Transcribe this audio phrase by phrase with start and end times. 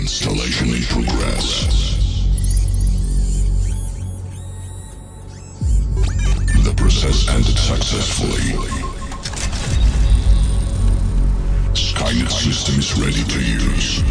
[0.00, 1.66] Installation in progress.
[6.64, 8.56] The process ended successfully.
[11.74, 14.02] Skynet system is ready to use.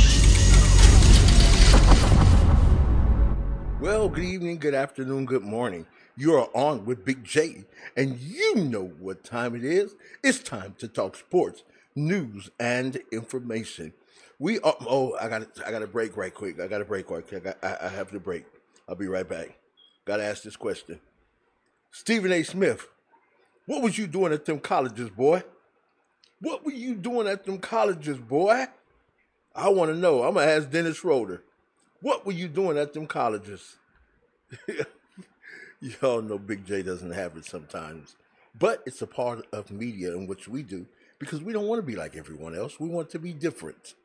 [3.81, 5.87] Well, good evening, good afternoon, good morning.
[6.15, 7.65] You are on with Big J,
[7.97, 9.95] and you know what time it is.
[10.23, 11.63] It's time to talk sports,
[11.95, 13.93] news, and information.
[14.39, 16.59] We are, oh, I got I got to break right quick.
[16.59, 17.41] I got to break right quick.
[17.45, 18.45] I, got, I, I have to break.
[18.87, 19.57] I'll be right back.
[20.05, 20.99] Got to ask this question.
[21.91, 22.43] Stephen A.
[22.43, 22.87] Smith,
[23.65, 25.43] what was you doing at them colleges, boy?
[26.41, 28.67] What were you doing at them colleges, boy?
[29.55, 30.23] I want to know.
[30.23, 31.43] I'm gonna ask Dennis Schroeder.
[32.01, 33.75] What were you doing at them colleges?
[35.81, 38.15] Y'all know Big J doesn't have it sometimes,
[38.57, 40.85] but it's a part of media in which we do
[41.19, 42.79] because we don't want to be like everyone else.
[42.79, 43.95] We want to be different.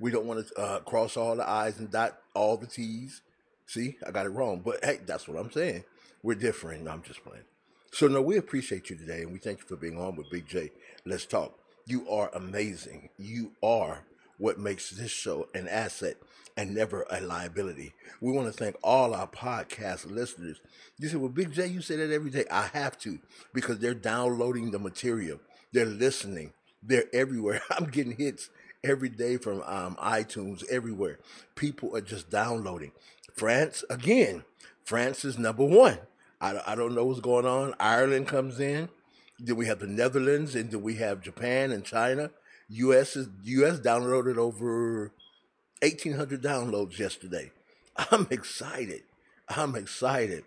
[0.00, 3.20] We don't want to uh, cross all the I's and dot all the T's.
[3.66, 5.84] See, I got it wrong, but hey, that's what I'm saying.
[6.22, 6.84] We're different.
[6.84, 7.44] No, I'm just playing.
[7.92, 10.48] So, no, we appreciate you today and we thank you for being on with Big
[10.48, 10.70] J.
[11.04, 11.58] Let's talk.
[11.86, 13.10] You are amazing.
[13.18, 14.04] You are
[14.38, 16.16] what makes this show an asset
[16.56, 17.92] and never a liability.
[18.20, 20.60] We want to thank all our podcast listeners.
[20.98, 22.44] You say, well, Big J, you say that every day.
[22.50, 23.18] I have to
[23.52, 25.40] because they're downloading the material,
[25.72, 26.52] they're listening,
[26.82, 27.60] they're everywhere.
[27.70, 28.50] I'm getting hits
[28.82, 31.18] every day from um, iTunes, everywhere.
[31.54, 32.92] People are just downloading.
[33.34, 34.44] France, again,
[34.84, 35.98] France is number one.
[36.40, 37.74] I, I don't know what's going on.
[37.78, 38.88] Ireland comes in.
[39.38, 42.30] Then we have the Netherlands, and then we have Japan and China.
[42.68, 43.16] U.S.
[43.16, 43.80] is U.S.
[43.80, 45.12] downloaded over
[45.82, 47.50] 1,800 downloads yesterday.
[48.10, 49.02] I'm excited.
[49.48, 50.44] I'm excited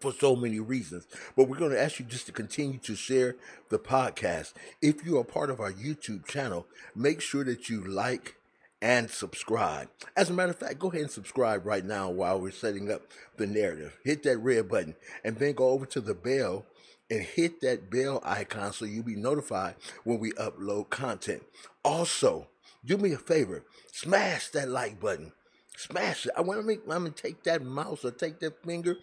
[0.00, 1.06] for so many reasons.
[1.36, 3.36] But we're going to ask you just to continue to share
[3.70, 4.52] the podcast.
[4.82, 8.36] If you are part of our YouTube channel, make sure that you like
[8.82, 9.88] and subscribe.
[10.16, 13.02] As a matter of fact, go ahead and subscribe right now while we're setting up
[13.36, 13.96] the narrative.
[14.04, 16.66] Hit that red button and then go over to the bell
[17.08, 21.44] and hit that bell icon so you'll be notified when we upload content.
[21.84, 22.48] Also,
[22.84, 25.32] do me a favor, smash that like button.
[25.76, 26.32] Smash it.
[26.36, 28.96] I want to make I'm gonna take that mouse or take that finger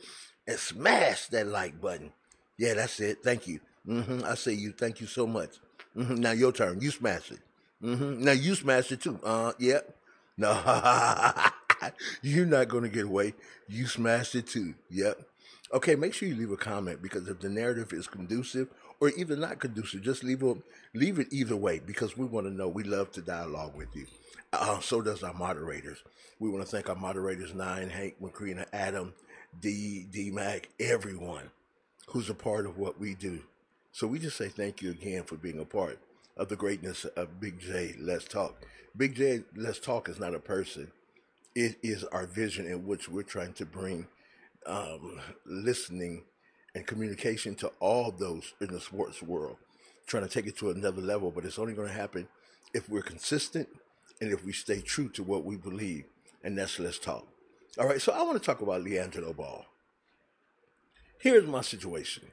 [0.49, 2.11] and smash that like button.
[2.57, 3.19] Yeah, that's it.
[3.23, 3.59] Thank you.
[3.87, 4.25] Mm-hmm.
[4.25, 4.71] I say you.
[4.71, 5.51] Thank you so much.
[5.95, 6.15] Mm-hmm.
[6.15, 6.81] Now your turn.
[6.81, 7.39] You smash it.
[7.83, 8.23] Mm-hmm.
[8.23, 9.19] Now you smash it too.
[9.23, 9.53] Uh.
[9.59, 9.79] Yeah.
[10.39, 10.53] No,
[12.21, 13.33] you're not gonna get away.
[13.67, 14.73] You smashed it too.
[14.89, 15.19] Yep.
[15.73, 18.69] Okay, make sure you leave a comment because if the narrative is conducive
[19.01, 20.55] or even not conducive, just leave a,
[20.93, 22.69] leave it either way because we want to know.
[22.69, 24.05] We love to dialogue with you.
[24.53, 25.97] Uh, so does our moderators.
[26.39, 29.13] We want to thank our moderators, Nine, Hank, McCreena, Adam,
[29.59, 31.51] D, D Mac, everyone
[32.07, 33.41] who's a part of what we do.
[33.91, 35.99] So we just say thank you again for being a part
[36.37, 38.63] of the greatness of Big J Let's Talk.
[38.95, 40.91] Big J Let's Talk is not a person.
[41.55, 44.07] It is our vision in which we're trying to bring
[44.65, 46.23] um, listening
[46.75, 49.57] and communication to all those in the sports world,
[50.07, 51.31] trying to take it to another level.
[51.31, 52.27] But it's only going to happen
[52.73, 53.67] if we're consistent
[54.21, 56.05] and if we stay true to what we believe.
[56.43, 57.27] And that's let's talk.
[57.77, 59.65] All right, so I want to talk about LiAngelo Ball.
[61.19, 62.23] Here's my situation.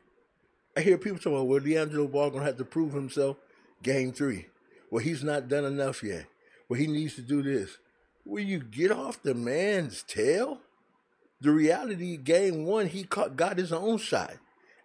[0.76, 3.36] I hear people talking about, well, LiAngelo Ball going to have to prove himself
[3.82, 4.46] game three.
[4.91, 6.26] Well, he's not done enough yet.
[6.69, 7.78] Well, he needs to do this.
[8.25, 10.60] Will you get off the man's tail?
[11.41, 14.34] The reality, game one, he caught, got his own shot.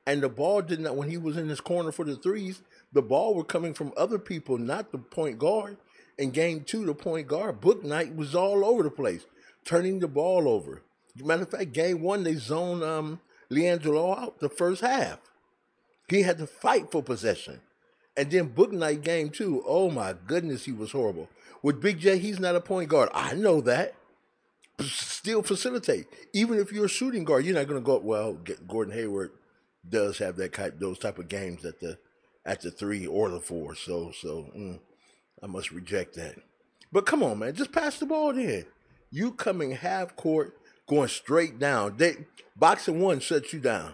[0.05, 2.61] And the ball did not, when he was in his corner for the threes,
[2.91, 5.77] the ball were coming from other people, not the point guard.
[6.17, 9.25] In game two, the point guard, Bouknight, was all over the place,
[9.65, 10.81] turning the ball over.
[11.15, 13.19] Matter of fact, game one, they zoned um,
[13.51, 15.19] LiAngelo out the first half.
[16.07, 17.61] He had to fight for possession.
[18.17, 21.29] And then Bouknight game two, oh my goodness, he was horrible.
[21.61, 23.09] With Big J, he's not a point guard.
[23.13, 23.95] I know that
[24.83, 26.07] still facilitate.
[26.33, 27.97] Even if you're a shooting guard, you're not going to go.
[27.99, 29.31] Well, Gordon Hayward
[29.87, 31.97] does have that type, those type of games at the
[32.45, 33.75] at the three or the four.
[33.75, 34.79] So so mm,
[35.41, 36.35] I must reject that.
[36.91, 38.65] But come on, man, just pass the ball then.
[39.11, 41.97] You coming half court, going straight down.
[41.97, 42.25] They
[42.55, 43.93] box and one shuts you down.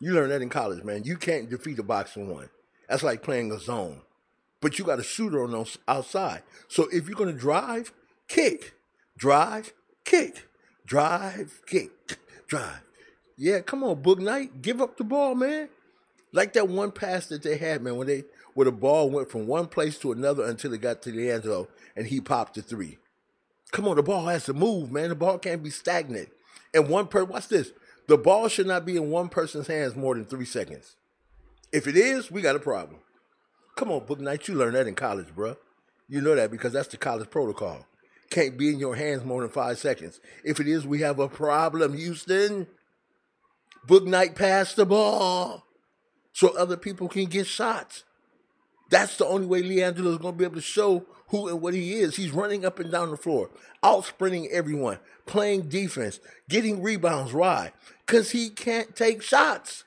[0.00, 1.04] You learn that in college, man.
[1.04, 2.48] You can't defeat a box and one.
[2.88, 4.00] That's like playing a zone.
[4.60, 6.42] But you got a shooter on those outside.
[6.68, 7.92] So if you're gonna drive,
[8.26, 8.74] kick,
[9.16, 9.72] drive,
[10.04, 10.48] kick,
[10.86, 12.82] drive, kick, drive.
[13.36, 15.68] Yeah, come on, Bouknight, give up the ball, man.
[16.32, 18.24] Like that one pass that they had, man, when they
[18.54, 21.44] where the ball went from one place to another until it got to the end
[21.44, 22.98] zone and he popped the three.
[23.72, 25.10] Come on, the ball has to move, man.
[25.10, 26.30] The ball can't be stagnant.
[26.74, 27.72] And one per watch this.
[28.06, 30.96] The ball should not be in one person's hands more than three seconds.
[31.72, 33.00] If it is, we got a problem.
[33.76, 35.56] Come on, Bouknight, you learned that in college, bro.
[36.08, 37.86] You know that because that's the college protocol.
[38.30, 40.20] can't be in your hands more than five seconds.
[40.44, 42.66] If it is, we have a problem, Houston.
[43.86, 45.64] Bouknight pass the ball
[46.32, 48.04] so other people can get shots.
[48.90, 51.74] That's the only way LiAngelo is going to be able to show who and what
[51.74, 52.16] he is.
[52.16, 53.50] He's running up and down the floor,
[53.82, 57.32] out sprinting everyone, playing defense, getting rebounds.
[57.32, 57.72] Why?
[58.06, 59.84] Because he can't take shots.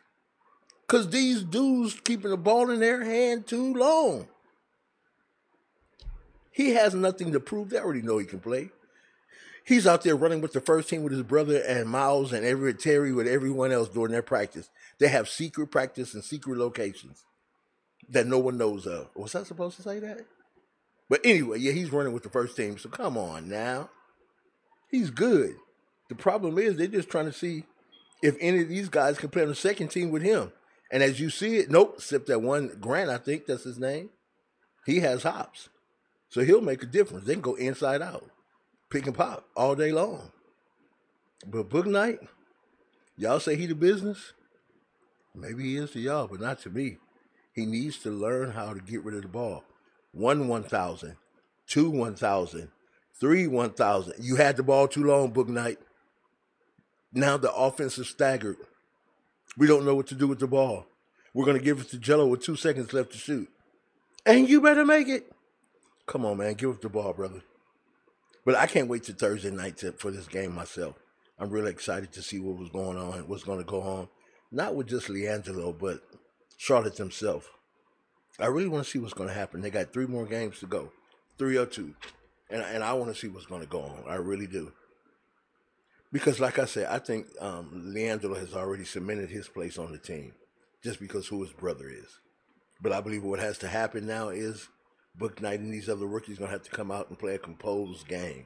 [0.86, 4.28] Because these dudes keeping the ball in their hand too long.
[6.52, 7.70] He has nothing to prove.
[7.70, 8.70] They already know he can play.
[9.64, 12.80] He's out there running with the first team with his brother and Miles and Everett
[12.80, 14.70] Terry with everyone else during their practice.
[15.00, 17.24] They have secret practice and secret locations
[18.12, 19.10] that no one knows of.
[19.16, 20.26] Was I supposed to say that?
[21.10, 22.78] But anyway, yeah, he's running with the first team.
[22.78, 23.90] So come on now.
[24.90, 25.56] He's good.
[26.10, 27.64] The problem is they're just trying to see
[28.22, 30.52] if any of these guys can play on the second team with him.
[30.92, 34.10] And as you see it, nope, except that one Grant, I think that's his name.
[34.86, 35.70] He has hops.
[36.30, 37.26] So he'll make a difference.
[37.26, 38.30] They can go inside out,
[38.90, 40.32] pick and pop all day long.
[41.46, 42.28] But Bouknight,
[43.18, 44.34] y'all say he the business?
[45.34, 46.98] Maybe he is to y'all, but not to me.
[47.54, 49.64] He needs to learn how to get rid of the ball.
[50.14, 51.16] One 1,000,
[51.68, 52.70] two 1,000,
[53.20, 54.14] three 1,000.
[54.20, 55.78] You had the ball too long, Bouknight.
[57.14, 58.58] Now the offense is staggered.
[59.58, 60.86] We don't know what to do with the ball.
[61.34, 63.50] We're going to give it to Jello with two seconds left to shoot.
[64.26, 65.32] And you better make it.
[66.06, 66.54] Come on, man.
[66.54, 67.42] Give up the ball, brother.
[68.46, 70.96] But I can't wait to Thursday night to, for this game myself.
[71.40, 74.08] I'm really excited to see what was going on, what's going to go on.
[74.52, 76.02] Not with just LiAngelo, but
[76.62, 77.48] Charlotte themselves.
[78.40, 79.62] I really want to see what's going to happen.
[79.62, 80.92] They got three more games to go,
[81.40, 81.96] three or two,
[82.52, 84.04] and and I want to see what's going to go on.
[84.08, 84.72] I really do.
[86.12, 89.98] Because, like I said, I think um, LiAngelo has already cemented his place on the
[89.98, 90.34] team,
[90.84, 92.20] just because who his brother is.
[92.80, 94.70] But I believe what has to happen now is
[95.20, 98.46] Bouknight and these other rookies to have to come out and play a composed game.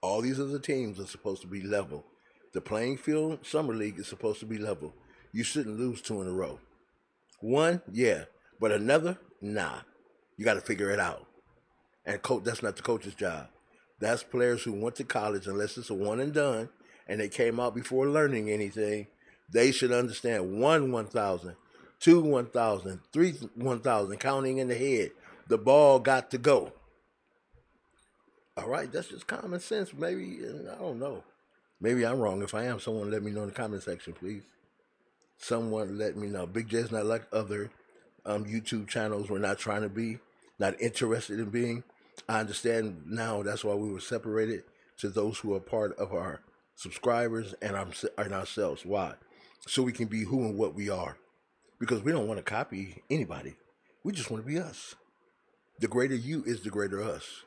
[0.00, 2.06] All these other teams are supposed to be level.
[2.54, 4.94] The playing field, Summer League, is supposed to be level.
[5.34, 6.60] You shouldn't lose two in a row.
[7.40, 8.26] One, yeah,
[8.60, 9.80] but another, nah.
[10.36, 11.26] You got to figure it out.
[12.06, 13.48] And coach, that's not the coach's job.
[13.98, 16.68] That's players who went to college, unless it's a one and done,
[17.08, 19.08] and they came out before learning anything.
[19.52, 21.56] They should understand one 1,000,
[21.98, 25.10] two 1,000, three 1,000, counting in the head.
[25.48, 26.72] The ball got to go.
[28.56, 29.92] All right, that's just common sense.
[29.92, 30.38] Maybe,
[30.70, 31.24] I don't know.
[31.80, 32.40] Maybe I'm wrong.
[32.42, 34.44] If I am, someone let me know in the comment section, please.
[35.38, 36.46] Someone let me know.
[36.46, 37.70] Big J's not like other
[38.24, 39.28] um, YouTube channels.
[39.28, 40.18] We're not trying to be,
[40.58, 41.84] not interested in being.
[42.28, 44.64] I understand now that's why we were separated
[44.98, 46.40] to those who are part of our
[46.76, 47.88] subscribers and, our,
[48.18, 48.84] and ourselves.
[48.84, 49.14] Why?
[49.66, 51.16] So we can be who and what we are.
[51.78, 53.56] Because we don't want to copy anybody.
[54.04, 54.94] We just want to be us.
[55.80, 57.42] The greater you is the greater us.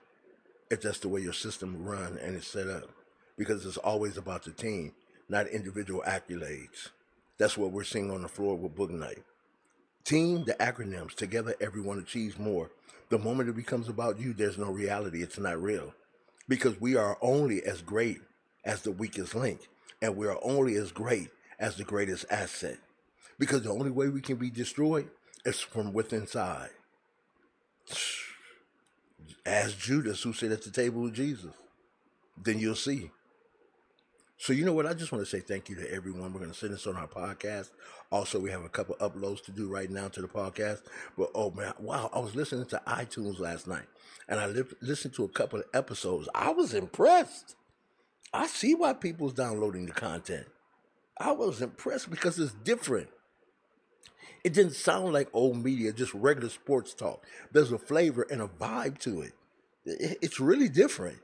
[0.70, 2.90] If that's the way your system run and it's set up
[3.38, 4.94] because it's always about the team,
[5.30, 6.90] not individual accolades.
[7.38, 9.24] That's what we're seeing on the floor with Bouknight.
[10.04, 12.72] Team, the acronyms, together everyone achieves more.
[13.10, 15.22] The moment it becomes about you, there's no reality.
[15.22, 15.94] It's not real.
[16.48, 18.20] Because we are only as great
[18.66, 19.68] as the weakest link,
[20.02, 21.30] and we are only as great
[21.60, 22.78] as the greatest asset.
[23.38, 25.10] Because the only way we can be destroyed
[25.46, 26.70] is from within inside.
[29.46, 31.54] Ask Judas who sat at the table with Jesus.
[32.42, 33.12] Then you'll see.
[34.38, 34.86] So you know what?
[34.86, 36.32] I just want to say thank you to everyone.
[36.32, 37.72] We're going to send this on our podcast.
[38.12, 40.82] Also, we have a couple uploads to do right now to the podcast.
[41.18, 42.10] But oh man, wow!
[42.14, 43.86] I was listening to iTunes last night,
[44.30, 46.30] and I li- listened to a couple of episodes.
[46.36, 47.56] I was impressed.
[48.32, 50.46] I see why people's downloading the content.
[51.18, 53.10] I was impressed because it's different.
[54.44, 57.26] It didn't sound like old media, just regular sports talk.
[57.52, 59.34] There's a flavor and a vibe to it.
[59.86, 61.18] It's really different.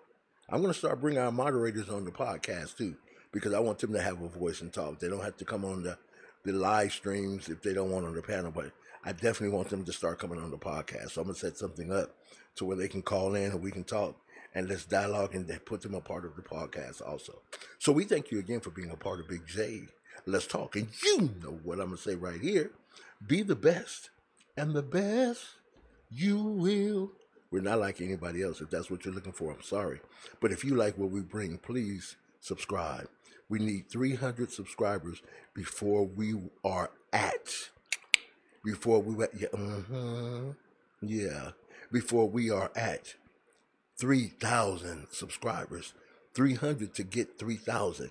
[0.49, 2.95] I'm going to start bringing our moderators on the podcast too,
[3.31, 4.99] because I want them to have a voice and talk.
[4.99, 5.97] They don't have to come on the,
[6.43, 8.71] the live streams if they don't want on the panel, but
[9.05, 11.11] I definitely want them to start coming on the podcast.
[11.11, 12.15] So I'm going to set something up
[12.55, 14.17] to where they can call in and we can talk
[14.53, 17.41] and let's dialogue and put them a part of the podcast also.
[17.79, 19.83] So we thank you again for being a part of Big J.
[20.25, 20.75] Let's talk.
[20.75, 22.71] And you know what I'm going to say right here.
[23.25, 24.09] Be the best.
[24.55, 25.45] And the best
[26.11, 27.13] you will
[27.53, 28.61] we're not like anybody else.
[28.61, 29.99] If that's what you're looking for, I'm sorry.
[30.41, 33.07] But if you like what we bring, please subscribe.
[33.47, 35.21] We need 300 subscribers
[35.53, 36.33] before we
[36.65, 37.53] are at,
[38.65, 40.49] before we, yeah, mm-hmm,
[41.03, 41.51] yeah,
[41.91, 43.13] before we are at
[43.99, 45.93] 3,000 subscribers.
[46.33, 48.09] 300 to get 3,000.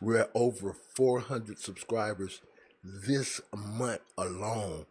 [0.00, 2.40] We're at over 400 subscribers
[2.82, 4.86] this month alone.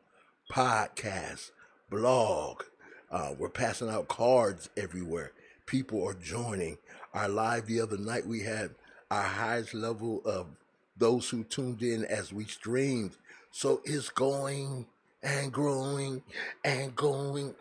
[0.54, 1.50] Podcast,
[1.90, 2.62] blog,
[3.12, 5.32] uh, we're passing out cards everywhere.
[5.66, 6.78] people are joining.
[7.14, 8.72] Our live the other night, we had
[9.12, 10.48] our highest level of
[10.98, 13.12] those who tuned in as we streamed.
[13.52, 14.86] So it's going
[15.24, 16.22] and growing
[16.64, 17.56] and going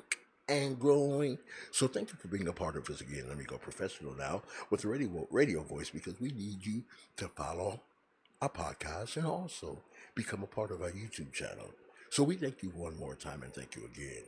[0.48, 1.38] and growing.
[1.72, 3.24] So thank you for being a part of us again.
[3.28, 6.82] Let me go professional now with the radio radio voice because we need you
[7.16, 7.80] to follow
[8.40, 9.78] our podcast and also
[10.14, 11.70] become a part of our YouTube channel.
[12.10, 14.24] So we thank you one more time and thank you again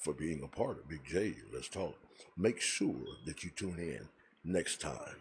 [0.00, 1.34] for being a part of Big J.
[1.52, 1.94] Let's talk.
[2.36, 4.08] Make sure that you tune in
[4.44, 5.16] next time.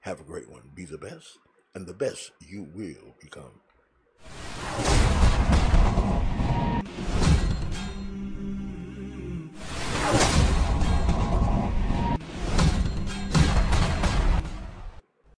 [0.00, 0.62] Have a great one.
[0.74, 1.38] Be the best,
[1.74, 3.60] and the best you will become.